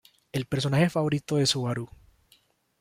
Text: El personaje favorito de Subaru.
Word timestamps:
El 0.31 0.45
personaje 0.47 0.89
favorito 0.89 1.35
de 1.35 1.45
Subaru. 1.45 1.87